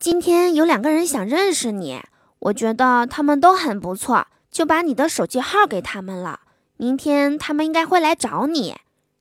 [0.00, 2.00] 今天有两个人想认识你，
[2.38, 6.40] 我觉得他们都很不错，就把你的手机号给他们了。
[6.78, 8.78] 明天他们应该会来找你，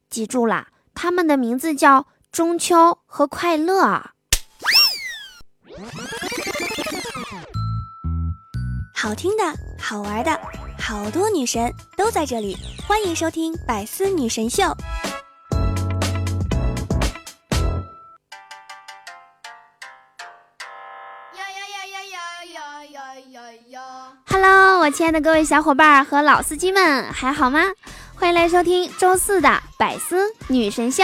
[0.10, 4.12] 记住了，他们的名字叫中秋和快乐。
[8.96, 9.43] 好听的，
[9.77, 10.39] 好玩的，
[10.80, 12.55] 好多女神都在这里，
[12.88, 14.64] 欢迎收听《百思女神秀》。
[24.92, 27.60] 亲爱的各位小伙伴和老司机们，还好吗？
[28.16, 29.47] 欢迎来收听周四的
[29.78, 31.04] 《百思女神秀》，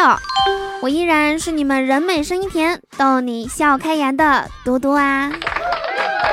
[0.82, 5.32] 我依然是你们人美声音甜、逗你笑开颜的嘟嘟啊！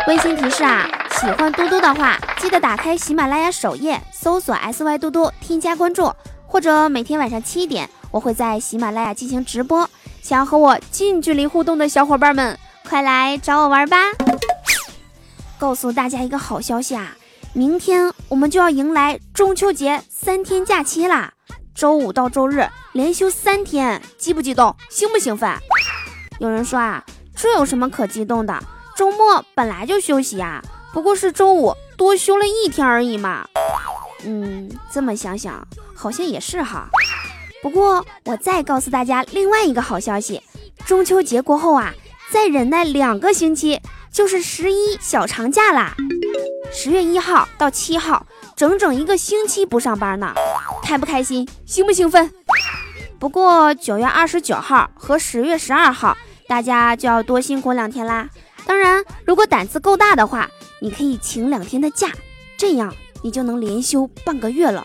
[0.09, 0.88] 温馨提示啊！
[1.20, 6.10] 喜欢嘟嘟的话，记得打开喜马拉雅首页，搜索 S Y 嘟嘟，添加关注，
[6.46, 9.88] 或者每天晚上七点，我会在喜马拉雅进行直播。
[10.23, 13.98] 想要和我近距离互动的小伙伴们，快来找我玩吧！
[15.59, 17.15] 告诉大家一个好消息啊，
[17.54, 21.34] 明天我们就要迎来中秋节三天假期啦，
[21.74, 25.54] 周五到周日连休三天，激不激动，兴不兴奋？
[26.38, 27.04] 有人说啊，
[27.36, 28.58] 这有什么可激动的？
[28.96, 30.62] 周末本来就休息呀。
[30.95, 33.46] 不过是周五多休了一天而已嘛，
[34.24, 36.88] 嗯，这么想想好像也是哈。
[37.62, 40.42] 不过我再告诉大家另外一个好消息，
[40.86, 41.92] 中秋节过后啊，
[42.30, 43.78] 再忍耐两个星期
[44.10, 45.95] 就是十一小长假啦。
[46.73, 50.34] 十月一号到七号，整整一个星期不上班呢，
[50.82, 52.30] 开不开心，兴不兴奋？
[53.18, 56.16] 不过九月二十九号和十月十二号，
[56.48, 58.29] 大家就要多辛苦两天啦。
[58.66, 60.48] 当然，如果胆子够大的话。
[60.84, 62.09] 你可以请两天的假，
[62.56, 62.92] 这样
[63.23, 64.84] 你就能连休半个月了，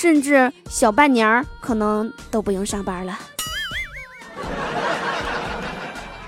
[0.00, 3.18] 甚至小半年儿可能都不用上班了。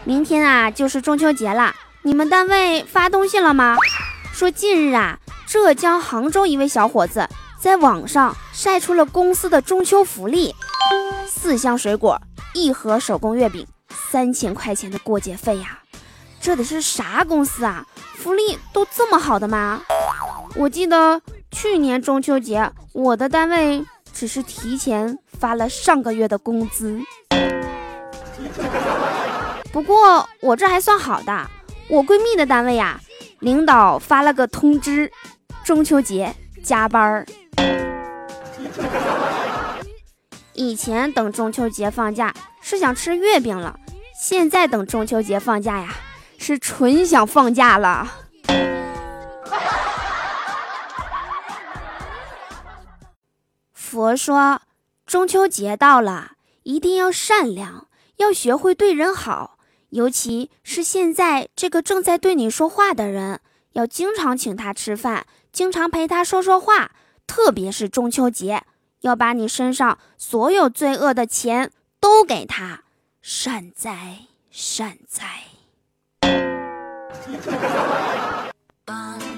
[0.04, 3.74] 明天啊就是中秋节了，你们单位发东西了吗？
[4.40, 10.54] 说近日啊，浙江杭州一位小伙子在网上晒出了公司的中秋福利：
[11.28, 12.18] 四箱水果，
[12.54, 13.66] 一盒手工月饼，
[14.10, 15.80] 三千块钱的过节费呀！
[16.40, 17.84] 这得是啥公司啊？
[18.14, 19.82] 福利都这么好的吗？
[20.56, 21.20] 我记得
[21.50, 26.98] 去年中秋节，我的单位只是提前发了上个月的工资。
[29.70, 31.46] 不过我这还算好的，
[31.90, 32.98] 我闺蜜的单位呀，
[33.40, 35.10] 领导发了个通知，
[35.64, 37.26] 中秋节加班儿。
[40.54, 43.78] 以前等中秋节放假是想吃月饼了，
[44.18, 45.94] 现在等中秋节放假呀。
[46.42, 48.10] 是纯想放假了。
[53.74, 54.62] 佛说，
[55.04, 59.58] 中秋节到了，一定要善良，要学会对人好，
[59.90, 63.40] 尤其是现在这个正在对你说话的人，
[63.72, 66.92] 要经常请他吃饭，经常陪他说说话。
[67.26, 68.64] 特别是中秋节，
[69.02, 71.70] 要把你身上所有罪恶的钱
[72.00, 72.82] 都给他。
[73.22, 75.44] 善哉，善哉。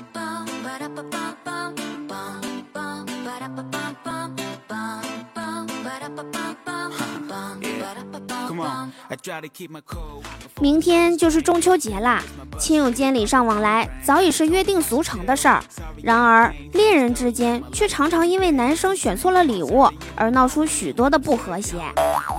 [10.61, 12.23] 明天就是中秋节啦，
[12.59, 15.63] 亲友间礼尚往来早已是约定俗成的事儿。
[16.03, 21.77] 然而，恋人之间却常常因为男生选错了礼物而闹出许多的不和谐，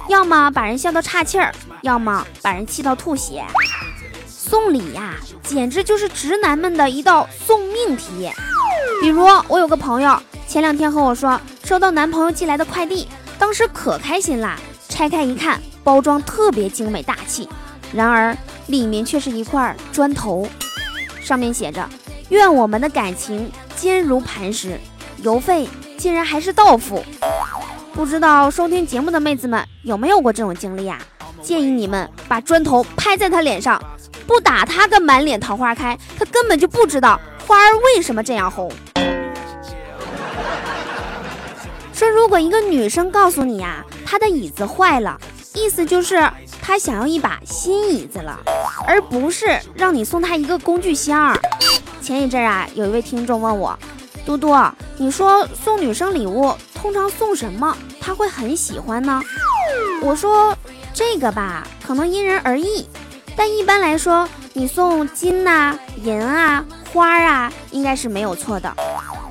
[0.07, 3.43] 要么把人笑到岔气儿，要么把人气到吐血。
[4.27, 8.31] 送礼呀，简直就是直男们的一道送命题。
[9.01, 14.57] 比如，我有个朋友前两天和我说，收到男朋友寄来的快递，当时可开心啦。
[14.89, 17.47] 拆开一看，包装特别精美大气，
[17.93, 18.35] 然而
[18.67, 20.47] 里面却是一块砖头，
[21.21, 21.87] 上面写着
[22.29, 24.79] “愿我们的感情坚如磐石”，
[25.23, 25.67] 邮费
[25.97, 27.03] 竟然还是到付。
[27.93, 30.97] 不知道收听节目的妹子们有没有过这种经历啊？
[31.41, 33.81] 建议你们把砖头拍在他脸上。
[34.25, 38.71] 不打他个满脸桃花开，他根本就不知道花儿为什么这样红。
[41.91, 45.19] 说如果一个女生告诉你呀，她的椅子坏了，
[45.55, 46.29] 意思就是
[46.61, 48.39] 他想要一把新椅子了，
[48.87, 51.35] 而不是让你送他一个工具箱。
[52.01, 53.77] 前一阵啊，有一位听众问我，
[54.25, 54.53] 嘟嘟，
[54.97, 59.21] 你说送女生礼物通常送什么，她会很喜欢呢？
[60.01, 60.57] 我说
[60.93, 62.87] 这个吧，可能因人而异。
[63.35, 68.71] 但一般来说，你送金呐、银啊、花啊，应该是没有错的。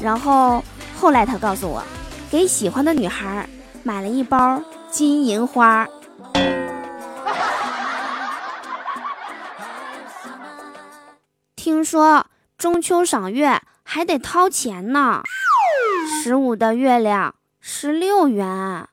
[0.01, 0.65] 然后
[0.99, 1.83] 后来他告诉我，
[2.31, 3.49] 给喜欢的女孩
[3.83, 4.61] 买了一包
[4.91, 5.87] 金银花。
[11.73, 12.27] 听说
[12.59, 15.23] 中秋赏月还得掏钱呢，
[16.23, 18.87] 十五的月亮十六元。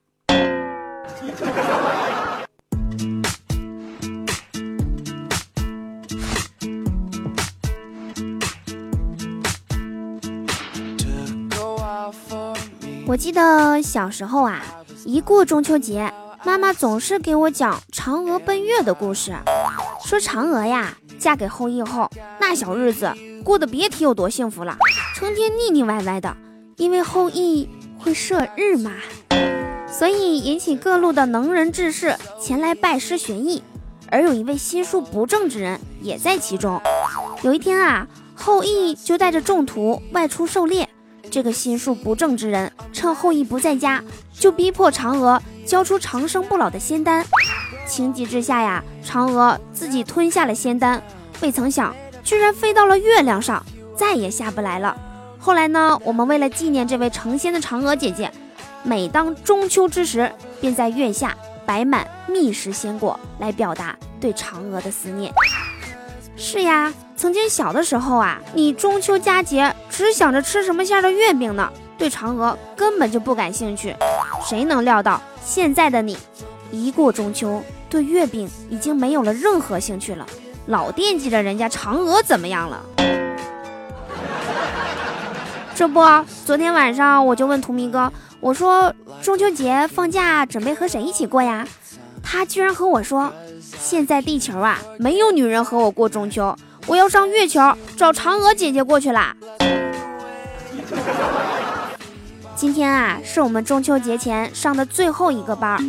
[13.06, 14.62] 我记得小时候啊，
[15.04, 16.14] 一过中秋节，
[16.46, 19.36] 妈妈总是给我讲嫦娥奔月的故事，
[20.06, 23.14] 说嫦娥呀嫁给后羿后，那小日子
[23.44, 24.78] 过得别提有多幸福了，
[25.16, 26.36] 成天腻腻歪歪的，
[26.78, 27.70] 因为后羿
[28.00, 28.94] 会射日嘛，
[29.92, 33.62] 所以引起各路的能人志士前来拜师学艺，
[34.10, 36.82] 而有一位心术不正之人也在其中。
[37.44, 40.88] 有一天啊，后羿就带着众徒外出狩猎。
[41.32, 47.24] 这个心术不正之人趁后羿不在家，就逼迫嫦娥交出长生不老的仙丹。
[47.90, 51.02] 情急之下呀，嫦娥自己吞下了仙丹，
[51.42, 51.94] 未曾想
[52.24, 53.62] 居然飞到了月亮上，
[53.98, 54.96] 再也下不来了。
[55.40, 58.32] 后来呢，我们为了纪念这位成仙的嫦娥姐姐，
[58.84, 60.32] 每当中秋之时，
[60.62, 65.34] 便在月下摆满蜜食仙果，来表达对嫦娥的思念。
[66.38, 66.94] 是呀。
[67.20, 73.94] 曾经小的时候啊，你中秋佳节只想着吃什么馅的月饼呢，对嫦娥根本就不感兴趣。
[74.48, 76.18] 谁能料到现在的你，
[76.72, 80.26] 一过中秋，对月饼已经没有了任何兴趣了，
[80.68, 82.86] 老惦记着人家嫦娥怎么样了？
[85.76, 86.02] 这不，
[86.46, 91.68] 昨天晚上我就问图迷哥，我说中秋节放假准备和谁一起过呀？
[92.22, 93.32] 他居然和我说，
[93.62, 96.56] 现在地球啊，没有女人和我过中秋。
[96.86, 97.60] 我要上月球
[97.96, 99.36] 找嫦娥姐姐过去啦！
[102.60, 105.80] 今天啊，是我们中秋节前上的最后一个班，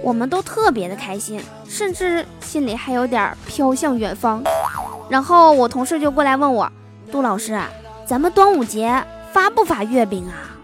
[0.00, 4.40] 我们都特别的开心，甚至心里还有点飘向远方。
[5.08, 6.70] 然后我同事就过来问我
[7.10, 7.60] ：“杜老师，
[8.06, 10.54] 咱们端午节发不发月饼啊？”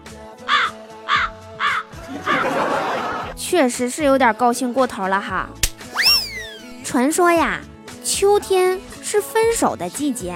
[3.35, 5.49] 确实是有点高兴过头了哈。
[6.85, 7.59] 传说呀，
[8.05, 8.79] 秋天。
[9.03, 10.33] 是分手的季节，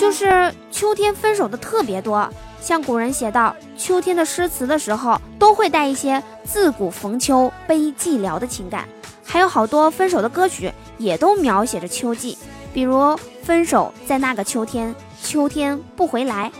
[0.00, 2.28] 就是秋天分手的特别多。
[2.60, 8.88] 像古人写到秋天的诗词的时候，都会带一些自古逢秋悲寂寥的情感。
[9.24, 12.38] 还有好多分手的歌曲也都描写着秋季，
[12.72, 16.50] 比如分手在那个秋天，秋天不回来。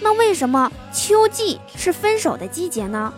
[0.00, 3.12] 那为什么秋季是分手的季节呢？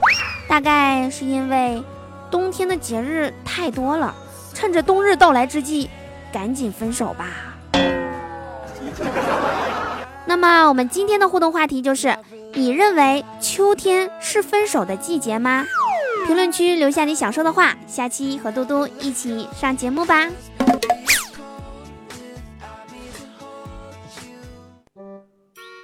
[0.48, 1.82] 大概是因为
[2.30, 4.14] 冬天的节日太多了。
[4.52, 5.88] 趁着冬日到来之际，
[6.32, 7.26] 赶紧分手吧。
[10.30, 12.16] 那么，我们今天的互动话题就是：
[12.54, 15.66] 你认为秋天是分手的季节吗？
[16.24, 20.28] 评论区留下你想说的话，下期和嘟嘟一起上节目吧。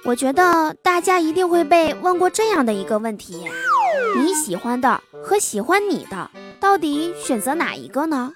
[0.05, 3.43] 我觉得大家一定会被问过这样的一个问题：
[4.15, 8.31] 你喜欢的和喜欢你的，到底选择哪一个呢？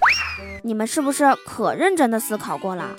[0.62, 2.90] 你们是不是可认真的思考过了？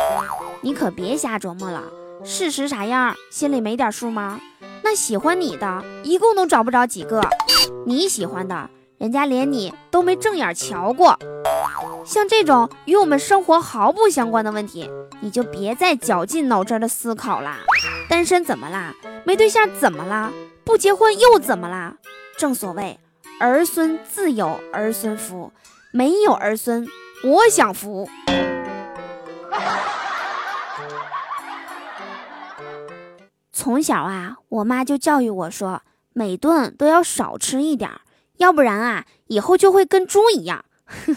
[0.62, 1.82] 你可别瞎琢磨了，
[2.24, 4.40] 事实啥样，心里没点数吗？
[4.82, 7.20] 那喜欢你的，一共都找不着几个；
[7.84, 11.18] 你喜欢的，人家连你都没正眼瞧过。
[12.04, 14.90] 像这种与我们生活毫不相关的问题，
[15.20, 17.58] 你就别再绞尽脑汁的思考啦。
[18.08, 18.94] 单身怎么啦？
[19.24, 20.32] 没对象怎么啦？
[20.64, 21.96] 不结婚又怎么啦？
[22.36, 22.98] 正所谓
[23.40, 25.52] 儿孙自有儿孙福，
[25.92, 26.86] 没有儿孙。
[27.24, 28.08] 我享福。
[33.62, 35.82] 从小啊，我妈就教育我说，
[36.14, 38.00] 每顿都要少吃一点儿，
[38.38, 40.64] 要不然啊，以后就会跟猪一样。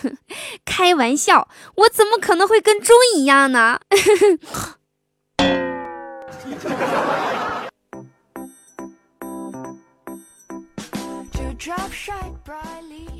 [0.64, 3.80] 开玩笑，我怎么可能会跟猪一样呢？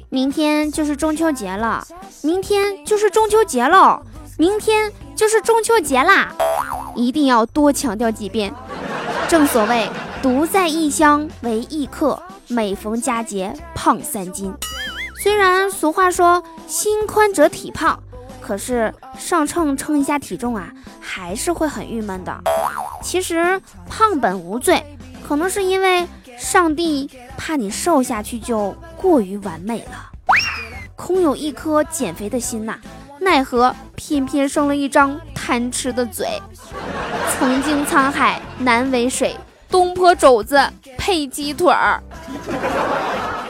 [0.10, 1.84] 明天就是中秋节了，
[2.22, 4.04] 明天就是中秋节喽，
[4.38, 6.32] 明天就是中秋节啦！
[6.96, 8.54] 一定要多强调几遍。
[9.36, 9.90] 正所谓
[10.22, 14.54] 独在异乡为异客，每逢佳节胖三斤。
[15.22, 18.02] 虽然俗话说心宽则体胖，
[18.40, 22.34] 可是上秤称一下体重啊，还是会很郁闷的。
[23.04, 24.82] 其实胖本无罪，
[25.28, 28.74] 可能是因为上帝怕你瘦下去就。
[28.96, 30.12] 过于完美了，
[30.96, 32.80] 空有一颗减肥的心呐，
[33.20, 36.42] 奈何偏偏生了一张贪吃的嘴。
[37.38, 39.36] 曾经沧海难为水，
[39.70, 40.60] 东坡肘子
[40.98, 42.02] 配鸡腿儿。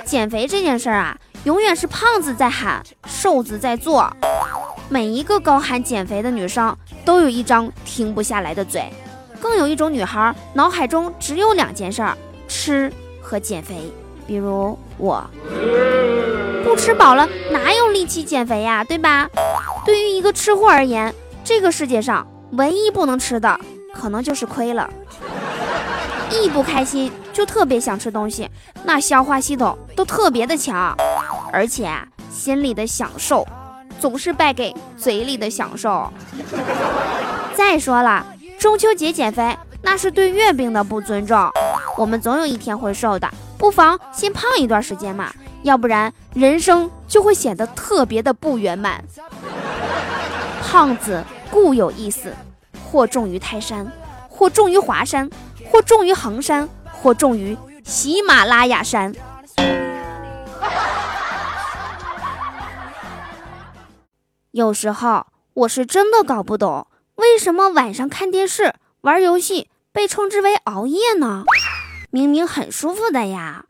[0.04, 4.12] 减肥这件事儿啊，永远是胖子在喊，瘦子在做。
[4.90, 8.92] 每一个高喊减肥的女生，都有一张停不下来的嘴。
[9.40, 13.76] 更有一种女孩，脑海中只有两件事儿：吃和减肥。
[14.28, 15.24] 比如我，
[16.64, 18.84] 不吃饱了哪有力气减肥呀？
[18.84, 19.30] 对吧？
[19.86, 23.60] 对于一个吃货而言，这个世界上唯一不能吃的，
[23.98, 24.90] 可能就是亏了。
[26.30, 28.50] 一不开心就特别想吃东西，
[28.84, 30.94] 那消化系统都特别的强，
[31.54, 31.90] 而且
[32.30, 33.48] 心里的享受
[34.00, 36.12] 总是败给嘴里的享受。
[37.56, 38.25] 再说了。
[38.58, 41.38] 中秋节减肥，那是对月饼的不尊重。
[41.98, 49.04] 我们总有一天会瘦的，不妨先胖一段时间嘛，要不然人生就会显得特别的不圆满。
[50.64, 52.34] 胖子固有意思，
[52.96, 53.92] 或重于泰山，
[54.30, 55.30] 或重于华山，
[55.70, 59.14] 或重于衡山，或重于喜马拉雅山。
[64.52, 66.88] 有时候我是真的搞不懂。
[67.16, 71.44] 为什么晚上看电视、玩游戏被称之为熬夜呢？
[72.12, 73.66] 明明很舒服的呀！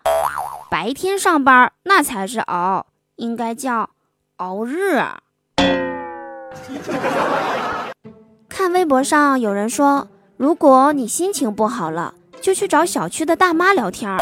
[0.70, 3.90] 白天上班那才是熬，应该叫
[4.36, 5.04] 熬日。
[8.58, 10.08] 看微博上有人说，
[10.38, 14.18] 如果你心情不好了，就去找小区的大妈聊天，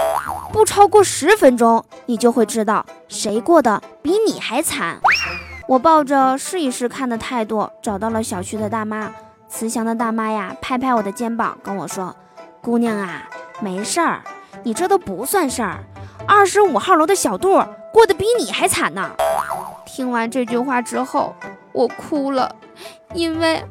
[0.52, 5.00] 不超过十分钟，你就会知道谁过得比你还惨。
[5.68, 9.12] 我抱着试一试看的态度找到了小区的大妈，
[9.48, 12.16] 慈祥的大妈呀，拍拍我的肩膀跟我说
[12.60, 14.24] ：“姑娘啊，没事儿，
[14.64, 15.84] 你这都不算事儿。
[16.28, 17.64] 二十五号楼的小杜
[17.94, 19.12] 过得比你还惨呢。”
[19.86, 21.36] 听完这句话之后，
[21.72, 22.56] 我哭了，
[23.14, 23.64] 因为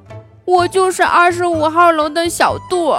[0.44, 2.94] 我就是二十五号楼的小杜。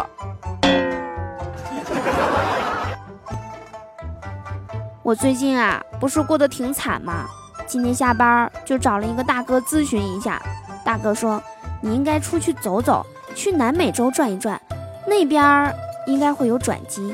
[5.02, 7.26] 我最近啊，不是过得挺惨吗？
[7.68, 10.42] 今天下班就找了一个大哥咨询一下，
[10.86, 11.42] 大哥说
[11.82, 14.60] 你应该出去走走，去南美洲转一转，
[15.06, 15.76] 那边
[16.08, 17.14] 应该会有转机。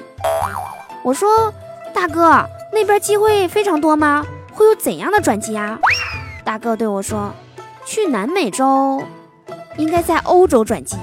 [1.02, 1.52] 我说
[1.92, 4.24] 大哥，那边机会非常多吗？
[4.54, 5.80] 会有怎样的转机啊？
[6.44, 7.32] 大哥对我说，
[7.84, 9.02] 去南美洲
[9.80, 10.98] 应该在欧洲转机。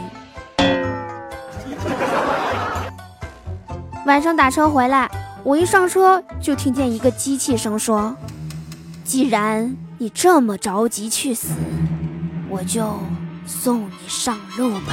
[4.04, 5.10] 晚上打车回来，
[5.42, 8.14] 我一上车就听见一个机器声说。
[9.02, 11.48] 既然你这么着急去死，
[12.50, 12.98] 我就
[13.46, 14.92] 送你上路吧。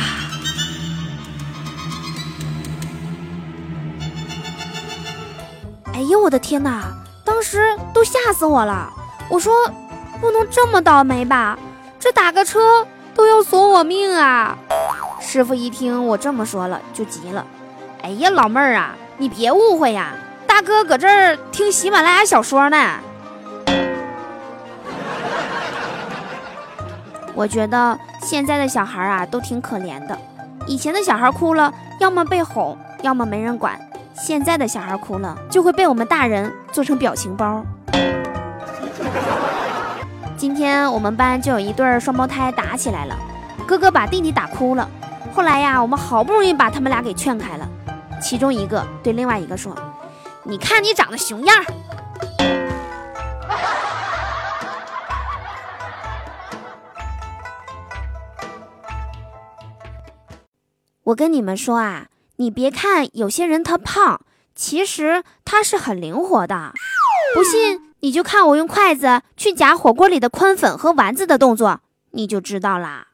[5.94, 6.86] 哎呦我的天哪！
[7.26, 8.92] 当时都吓死我了。
[9.30, 9.54] 我说
[10.22, 11.60] 不能这么倒霉吧？
[12.00, 14.58] 这打个车都要索我命啊！
[15.20, 17.46] 师傅一听我这么说了，就急了。
[18.02, 20.14] 哎呀，老妹儿啊，你别误会呀，
[20.46, 23.00] 大哥搁这儿听喜马拉雅小说呢。
[27.34, 30.18] 我觉得现在的小孩啊都挺可怜的，
[30.68, 33.74] 以前的小孩哭了，要么被哄，要么没人管；
[34.14, 37.64] 现在的小孩哭了，就会被我们大人做成表情包。
[40.44, 43.18] 今天我们班就有一对双胞胎打起来了，
[43.66, 44.90] 哥哥把弟弟打哭了。
[45.34, 47.66] 后来呀，我们好不容易把他们俩给劝开了，
[48.22, 49.74] 其中一个对另外一个说
[50.44, 51.64] ：“你看你长得熊样。”
[61.06, 64.20] 我跟你们说啊，你别看有些人他胖，
[64.54, 66.74] 其实他是很灵活的。
[67.34, 71.80] 不信你就看我用筷子去夹火锅里的宽粉和丸子的动作，
[72.12, 73.08] 你就知道啦。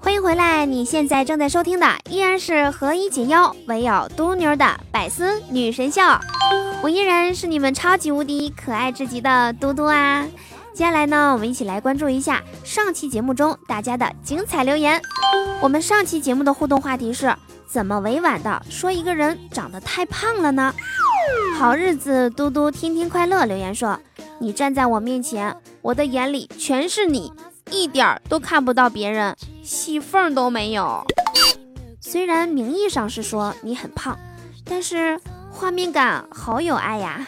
[0.00, 6.02] 欢迎回来，你现在正在收听的依然是何以解忧，唯有嘟妞的百思女神秀。
[6.80, 10.26] 我依然是你们超级无敌可爱至极的嘟嘟啊！
[10.72, 15.02] 接下来呢，我们一起来关注一下上期节目中大家的精彩留言。
[15.60, 17.34] 我们上期节目的互动话题是：
[17.66, 20.72] 怎么委婉的说一个人长得太胖了呢？
[21.58, 23.98] 好日子嘟嘟天天快乐留言说：
[24.38, 27.32] 你站在我面前，我的眼里全是你。
[27.70, 31.04] 一点儿都看不到别人，细缝都没有。
[32.00, 34.16] 虽然名义上是说你很胖，
[34.64, 35.20] 但是
[35.58, 37.26] 画面感好有爱呀。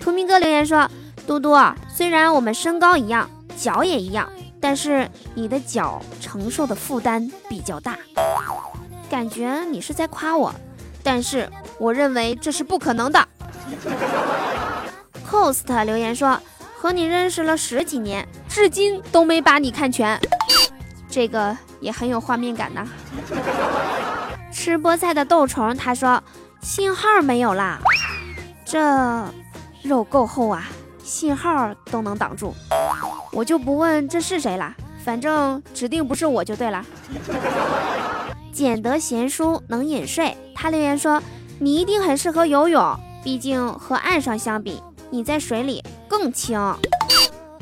[0.00, 0.90] 图明哥留言说
[1.28, 1.54] ：“嘟嘟，
[1.94, 4.26] 虽然我们身高一样，脚也一样，
[4.58, 7.98] 但是你的脚承受的负担比较大。”
[9.10, 10.54] 感觉你是在夸我，
[11.02, 11.46] 但是
[11.78, 13.28] 我认为这是不可能的。
[15.30, 16.40] Cost 留言说。
[16.76, 20.20] 和你认识了十几年，至今都没把你看全，
[21.08, 22.86] 这个也很有画面感呐。
[24.52, 26.22] 吃菠菜的豆虫他说
[26.64, 27.78] 信号没有啦，
[28.64, 28.80] 这
[29.82, 30.66] 肉够厚啊，
[31.04, 32.54] 信号都能挡住。
[33.32, 36.82] 我就不问这是谁啦，反正指定不是我就对了。
[38.50, 41.22] 捡得闲书能饮睡，他留言说
[41.58, 46.58] 你一定很适合游泳，毕竟和岸上相比，你在水里更轻。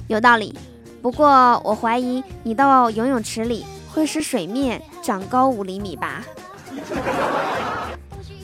[0.07, 0.57] 有道理，
[1.03, 6.23] 不过我怀疑你到游泳池里会使水面长高五厘米吧。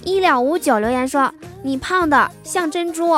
[0.09, 1.31] 一了五九留言说
[1.63, 3.15] 你胖的像珍珠，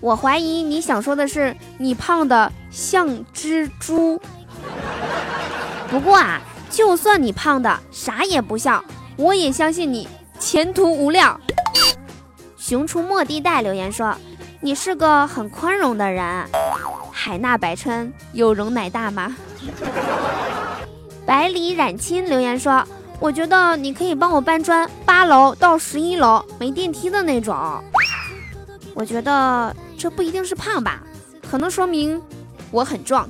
[0.00, 4.22] 我怀疑你想说的是你胖的像蜘蛛。
[5.90, 8.84] 不过啊，就算你胖的啥也不像，
[9.16, 11.40] 我也相信你前途无量。
[12.56, 14.14] 熊出没地带留言说
[14.60, 16.46] 你是个很宽容的人。
[17.10, 19.36] 海纳百川，有容乃大吗？
[21.26, 22.86] 百里染青留言说
[23.20, 27.56] ：“我觉得你可以帮我搬砖，八楼到十一楼没电梯的那种。”
[28.92, 31.00] 我觉得这不一定是胖吧，
[31.48, 32.20] 可能说明
[32.70, 33.28] 我很壮。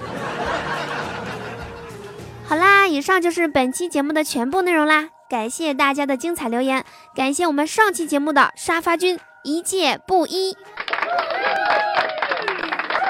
[2.46, 6.84] 好啦，以上就是本期节目的全部内容啦，感谢大家的精彩留言，
[7.14, 10.56] 感谢我们上期节目的沙发君一介布衣。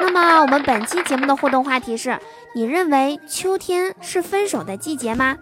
[0.00, 2.18] 那么我们本期节目的互动话题是：
[2.52, 5.36] 你认为秋天是分手的季节吗？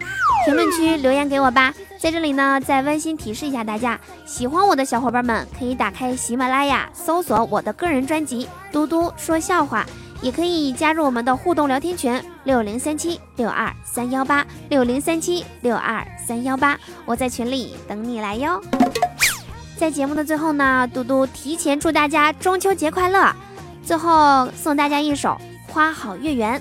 [0.45, 1.73] 评论区留言给我吧。
[1.99, 9.83] 在这里呢，再温馨提示一下大家，喜欢我的小伙伴们可以打开喜马拉雅，搜索我的个人专辑《嘟嘟说笑话》，
[10.23, 18.61] 也可以加入我们的互动聊天群六零三七六二三幺八六零三七六二三幺八，我在群里等你来哟。
[19.75, 23.33] 在节目的最后呢，嘟嘟提前祝大家中秋节快乐。
[23.83, 25.29] 最后送大家一首
[25.73, 26.59] 《花好月圆》。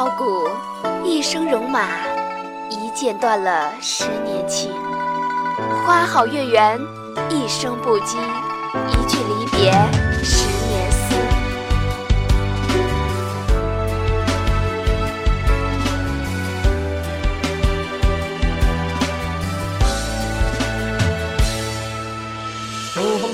[0.00, 0.48] 傲骨，
[1.04, 1.86] 一生戎马，
[2.70, 4.72] 一剑断了十年情。
[5.84, 6.80] 花好月圆，
[7.28, 8.16] 一生不羁，
[8.88, 9.70] 一句离别
[10.24, 11.14] 十年思。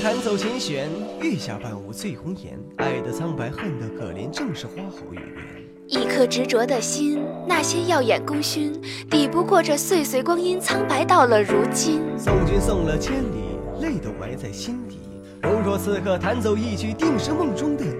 [0.02, 0.88] 弹奏琴弦，
[1.20, 2.58] 月下伴舞醉红颜。
[2.78, 5.65] 爱的苍白，恨的可怜，正是花好月圆。
[5.88, 8.72] 一颗执着的心，那些耀眼功勋，
[9.08, 12.02] 抵不过这岁岁光阴苍白到了如今。
[12.18, 14.98] 送君送了千里，泪都埋在心底。
[15.42, 17.94] 如若此刻弹奏一曲，定是梦中的你。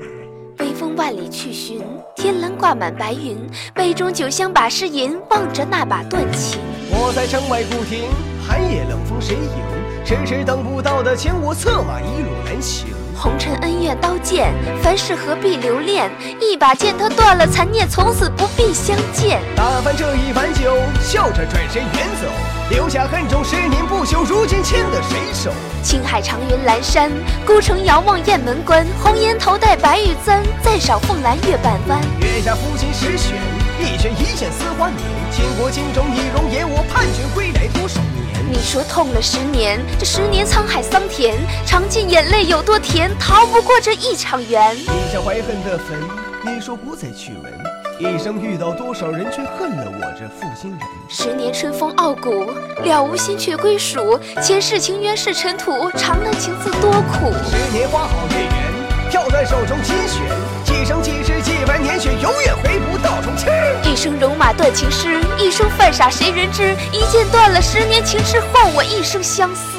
[0.58, 1.80] 微风万里去寻，
[2.16, 3.38] 天蓝挂满白云。
[3.72, 6.60] 杯中酒香把诗吟，望着那把断琴。
[6.90, 8.08] 我在城外古亭，
[8.44, 10.04] 寒夜冷风谁迎？
[10.04, 12.88] 迟迟等不到的情，我策马一路难行。
[13.18, 14.52] 红尘恩怨刀剑，
[14.82, 16.10] 凡事何必留恋？
[16.40, 19.40] 一把剑，它断了残念，从此不必相见。
[19.56, 22.28] 打翻这一碗酒，笑着转身远走，
[22.70, 24.22] 留下恨中十年不朽。
[24.24, 25.50] 如今牵的谁手？
[25.82, 27.10] 青海长云蓝山，
[27.46, 28.86] 孤城遥望雁门关。
[29.02, 32.00] 红颜头戴白玉簪，再赏凤兰月半弯。
[32.20, 33.34] 月下抚琴十弦，
[33.80, 35.00] 一弦一线思花年。
[35.32, 38.15] 倾国倾城一容颜，我盼君归来多少年？
[38.48, 44.76] 你说痛了十年，这十年沧海桑田，尝尽眼泪有多甜，逃不过这一场缘。
[44.76, 45.98] 一下怀恨的坟，
[46.44, 47.52] 你说不再去闻。
[47.98, 50.80] 一生遇到多少人，却恨了我这负心人。
[51.08, 52.52] 十年春风傲骨，
[52.84, 54.16] 了无心却归属。
[54.40, 57.32] 前世情缘是尘土，长了情字多苦。
[57.50, 60.22] 十年花好月圆，跳在手中琴弦。
[60.66, 63.52] 几生几世几万年，却永远回不到从前。
[63.84, 66.74] 一生戎马断情诗，一生犯傻谁人知？
[66.92, 69.78] 一剑断了十年情痴，换我一生相思。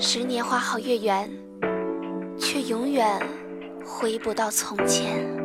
[0.00, 1.30] 十年花好月圆，
[2.40, 3.06] 却永远
[3.84, 5.35] 回不到从前。